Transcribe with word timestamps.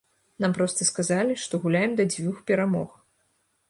Нам 0.45 0.55
проста 0.57 0.87
сказалі, 0.91 1.37
што 1.45 1.53
гуляем 1.67 1.91
да 2.01 2.09
дзвюх 2.11 2.45
перамог. 2.53 3.01